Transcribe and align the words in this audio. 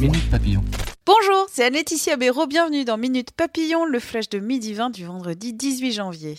Minute 0.00 0.30
Papillon. 0.30 0.62
Bonjour, 1.06 1.46
c'est 1.50 1.64
Anne-Laetitia 1.64 2.16
Béraud. 2.16 2.46
Bienvenue 2.46 2.84
dans 2.84 2.98
Minute 2.98 3.30
Papillon, 3.30 3.86
le 3.86 3.98
flash 3.98 4.28
de 4.28 4.38
midi 4.38 4.74
20 4.74 4.90
du 4.90 5.06
vendredi 5.06 5.54
18 5.54 5.92
janvier. 5.92 6.34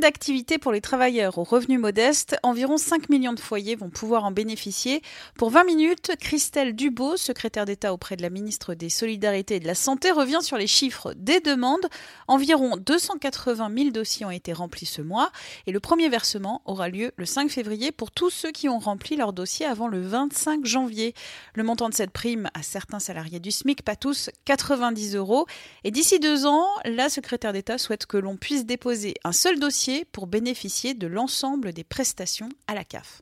D'activité 0.00 0.56
pour 0.56 0.72
les 0.72 0.80
travailleurs 0.80 1.36
aux 1.36 1.44
revenus 1.44 1.78
modestes, 1.78 2.34
environ 2.42 2.78
5 2.78 3.10
millions 3.10 3.34
de 3.34 3.40
foyers 3.40 3.74
vont 3.74 3.90
pouvoir 3.90 4.24
en 4.24 4.30
bénéficier. 4.30 5.02
Pour 5.36 5.50
20 5.50 5.64
minutes, 5.64 6.12
Christelle 6.18 6.74
Dubot, 6.74 7.18
secrétaire 7.18 7.66
d'État 7.66 7.92
auprès 7.92 8.16
de 8.16 8.22
la 8.22 8.30
ministre 8.30 8.72
des 8.72 8.88
Solidarités 8.88 9.56
et 9.56 9.60
de 9.60 9.66
la 9.66 9.74
Santé, 9.74 10.10
revient 10.10 10.38
sur 10.40 10.56
les 10.56 10.66
chiffres 10.66 11.12
des 11.16 11.40
demandes. 11.40 11.86
Environ 12.28 12.78
280 12.78 13.70
000 13.76 13.90
dossiers 13.90 14.24
ont 14.24 14.30
été 14.30 14.54
remplis 14.54 14.86
ce 14.86 15.02
mois 15.02 15.32
et 15.66 15.72
le 15.72 15.80
premier 15.80 16.08
versement 16.08 16.62
aura 16.64 16.88
lieu 16.88 17.12
le 17.16 17.26
5 17.26 17.50
février 17.50 17.92
pour 17.92 18.10
tous 18.10 18.30
ceux 18.30 18.52
qui 18.52 18.70
ont 18.70 18.78
rempli 18.78 19.16
leur 19.16 19.34
dossier 19.34 19.66
avant 19.66 19.86
le 19.86 20.00
25 20.00 20.64
janvier. 20.64 21.12
Le 21.54 21.62
montant 21.62 21.90
de 21.90 21.94
cette 21.94 22.12
prime 22.12 22.48
à 22.54 22.62
certains 22.62 23.00
salariés 23.00 23.38
du 23.38 23.50
SMIC, 23.50 23.82
pas 23.82 23.96
tous, 23.96 24.30
90 24.46 25.14
euros. 25.16 25.44
Et 25.84 25.90
d'ici 25.90 26.20
deux 26.20 26.46
ans, 26.46 26.66
la 26.86 27.10
secrétaire 27.10 27.52
d'État 27.52 27.76
souhaite 27.76 28.06
que 28.06 28.16
l'on 28.16 28.38
puisse 28.38 28.64
déposer 28.64 29.12
un 29.24 29.32
seul 29.32 29.58
dossier 29.58 29.89
pour 30.12 30.26
bénéficier 30.26 30.94
de 30.94 31.06
l'ensemble 31.06 31.72
des 31.72 31.84
prestations 31.84 32.48
à 32.66 32.74
la 32.74 32.84
CAF. 32.84 33.20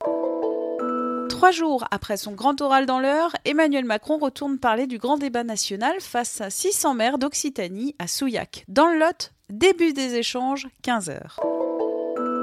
Trois 1.28 1.50
jours 1.52 1.84
après 1.90 2.16
son 2.16 2.32
grand 2.32 2.60
oral 2.60 2.84
dans 2.86 2.98
l'heure, 2.98 3.32
Emmanuel 3.44 3.84
Macron 3.84 4.18
retourne 4.18 4.58
parler 4.58 4.86
du 4.86 4.98
grand 4.98 5.18
débat 5.18 5.44
national 5.44 6.00
face 6.00 6.40
à 6.40 6.50
600 6.50 6.94
maires 6.94 7.18
d'Occitanie 7.18 7.94
à 7.98 8.08
Souillac. 8.08 8.64
Dans 8.66 8.88
le 8.88 8.98
Lot, 8.98 9.32
début 9.48 9.92
des 9.92 10.16
échanges, 10.16 10.66
15 10.82 11.10
heures. 11.10 11.40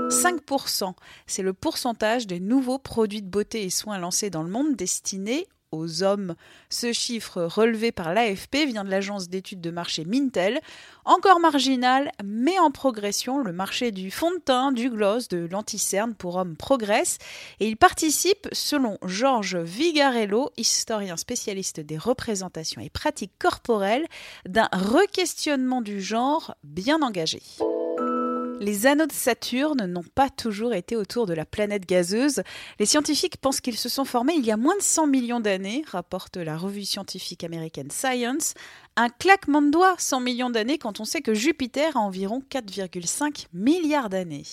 5%, 0.10 0.94
c'est 1.28 1.42
le 1.42 1.54
pourcentage 1.54 2.28
des 2.28 2.40
nouveaux 2.40 2.80
produits 2.80 3.22
de 3.22 3.28
beauté 3.28 3.64
et 3.64 3.70
soins 3.70 3.98
lancés 3.98 4.30
dans 4.30 4.44
le 4.44 4.50
monde 4.50 4.76
destinés 4.76 5.48
aux 5.76 6.04
hommes. 6.04 6.36
Ce 6.70 6.94
chiffre 6.94 7.44
relevé 7.44 7.92
par 7.92 8.14
l'AFP 8.14 8.66
vient 8.68 8.84
de 8.84 8.90
l'agence 8.90 9.30
d'études 9.30 9.62
de 9.62 9.72
marché 9.72 10.06
Mintel. 10.06 10.60
Encore 11.06 11.40
marginal, 11.40 12.12
mais 12.24 12.58
en 12.60 12.72
progression, 12.72 13.44
le 13.44 13.54
marché 13.54 13.92
du 13.92 14.10
fond 14.10 14.32
de 14.32 14.40
teint, 14.40 14.72
du 14.72 14.90
gloss, 14.90 15.28
de 15.28 15.48
l'anticerne 15.52 16.16
pour 16.16 16.36
hommes 16.36 16.56
progresse 16.56 17.18
et 17.60 17.68
il 17.68 17.78
participe, 17.78 18.48
selon 18.52 18.98
Georges 19.06 19.58
Vigarello, 19.58 20.50
historien 20.58 21.18
spécialiste 21.18 21.80
des 21.80 21.98
représentations 21.98 22.82
et 22.82 22.90
pratiques 22.90 23.38
corporelles, 23.40 24.08
d'un 24.48 24.70
requestionnement 24.72 25.82
du 25.82 26.02
genre 26.02 26.56
bien 26.64 27.02
engagé. 27.02 27.42
Les 28.60 28.88
anneaux 28.88 29.06
de 29.06 29.12
Saturne 29.12 29.86
n'ont 29.86 30.04
pas 30.04 30.30
toujours 30.30 30.74
été 30.74 30.96
autour 30.96 31.26
de 31.26 31.34
la 31.34 31.46
planète 31.46 31.86
gazeuse. 31.86 32.42
Les 32.80 32.86
scientifiques 32.86 33.38
pensent 33.38 33.62
qu'ils 33.62 33.78
se 33.78 33.90
sont 33.90 34.06
formés 34.06 34.34
il 34.34 34.46
y 34.46 34.52
a 34.52 34.58
moins 34.58 34.78
de 34.78 34.82
100 34.82 35.08
millions 35.08 35.40
d'années, 35.40 35.84
rapporte 35.88 36.38
la 36.38 36.58
revue 36.58 36.86
scientifique 36.86 37.44
américaine 37.44 37.92
Science. 37.92 38.54
Un 38.96 39.10
claquement 39.10 39.62
de 39.62 39.72
doigts, 39.72 39.96
100 39.98 40.20
millions 40.22 40.50
d'années, 40.50 40.78
quand 40.78 41.00
on 41.00 41.06
sait 41.06 41.22
que 41.22 41.34
Jupiter 41.34 41.98
a 41.98 42.00
environ 42.00 42.42
4,5 42.50 43.48
milliards 43.54 44.10
d'années. 44.10 44.44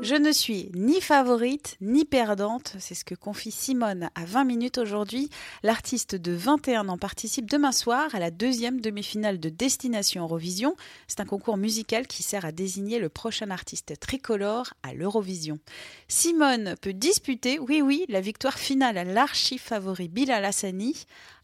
Je 0.00 0.14
ne 0.14 0.30
suis 0.30 0.70
ni 0.74 1.00
favorite 1.00 1.76
ni 1.80 2.04
perdante, 2.04 2.76
c'est 2.78 2.94
ce 2.94 3.04
que 3.04 3.16
confie 3.16 3.50
Simone 3.50 4.10
à 4.14 4.24
20 4.24 4.44
minutes 4.44 4.78
aujourd'hui. 4.78 5.28
L'artiste 5.64 6.14
de 6.14 6.32
21 6.32 6.88
ans 6.88 6.98
participe 6.98 7.50
demain 7.50 7.72
soir 7.72 8.14
à 8.14 8.20
la 8.20 8.30
deuxième 8.30 8.80
demi-finale 8.80 9.40
de 9.40 9.48
Destination 9.48 10.22
Eurovision. 10.22 10.76
C'est 11.08 11.20
un 11.20 11.24
concours 11.24 11.56
musical 11.56 12.06
qui 12.06 12.22
sert 12.22 12.44
à 12.44 12.52
désigner 12.52 13.00
le 13.00 13.08
prochain 13.08 13.50
artiste 13.50 13.98
tricolore 13.98 14.72
à 14.84 14.94
l'Eurovision. 14.94 15.58
Simone 16.06 16.76
peut 16.80 16.92
disputer, 16.94 17.58
oui 17.58 17.82
oui, 17.82 18.04
la 18.08 18.20
victoire 18.20 18.58
finale 18.58 18.98
à 18.98 19.04
l'archi-favori 19.04 20.08
Bilal 20.08 20.44
Hassani. 20.44 20.94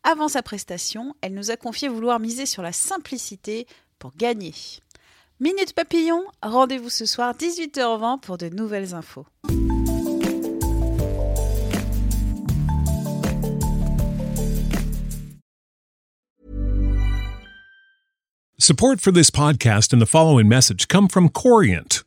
Avant 0.04 0.28
sa 0.28 0.42
prestation, 0.42 1.16
elle 1.22 1.34
nous 1.34 1.50
a 1.50 1.56
confié 1.56 1.88
vouloir 1.88 2.20
miser 2.20 2.46
sur 2.46 2.62
la 2.62 2.72
simplicité 2.72 3.66
pour 3.98 4.12
gagner. 4.16 4.54
Minute 5.40 5.72
Papillon, 5.74 6.22
rendez-vous 6.44 6.90
ce 6.90 7.06
soir 7.06 7.34
18h20 7.34 8.20
pour 8.20 8.38
de 8.38 8.48
nouvelles 8.50 8.94
infos. 8.94 9.26
Support 18.60 19.00
for 19.00 19.10
this 19.10 19.32
podcast 19.32 19.92
and 19.92 20.00
the 20.00 20.06
following 20.06 20.48
message 20.48 20.86
come 20.86 21.08
from 21.08 21.28
Corient. 21.28 22.03